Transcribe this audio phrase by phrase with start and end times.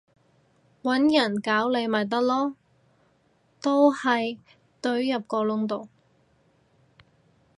[0.81, 2.55] 搵人搞你咪得囉，
[3.61, 4.39] 都係
[4.81, 5.89] 隊入個窿度